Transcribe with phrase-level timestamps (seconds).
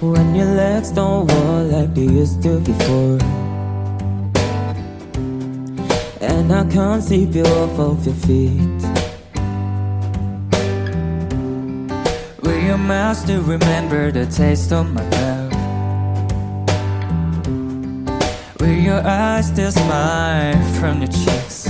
[0.00, 3.18] When your legs don't walk like they used to before
[6.20, 8.82] And I can't see you off of your feet
[12.42, 15.52] Will your mouth still remember the taste of my love?
[18.60, 21.68] Will your eyes still smile from your cheeks?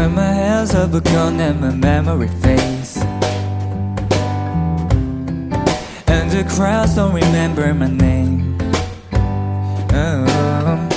[0.00, 2.96] When my hands are gone and my memory fades.
[6.06, 8.56] And the crowds don't remember my name.
[9.92, 10.88] Oh.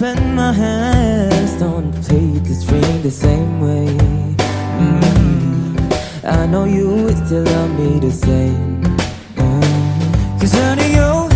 [0.00, 3.86] When my hands don't play the string the same way.
[4.82, 8.82] Mm, I know you would still love me the same.
[9.36, 10.40] Mm.
[10.40, 11.30] Cause honey, you're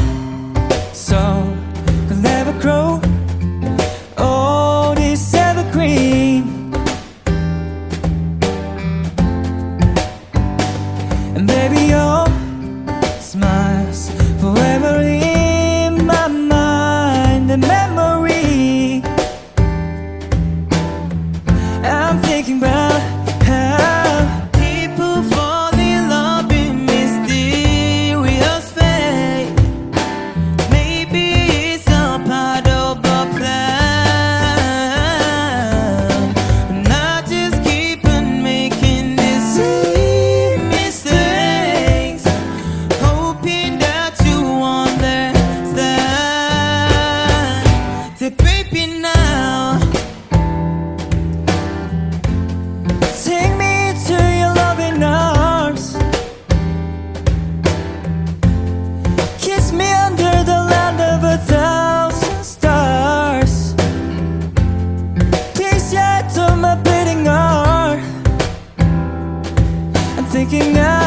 [70.50, 70.97] Looking out.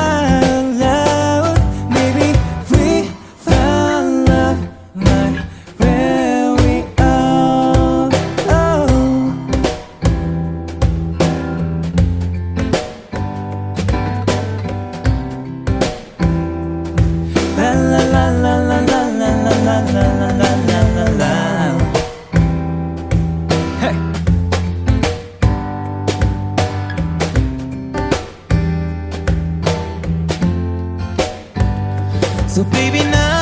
[32.51, 33.40] So baby now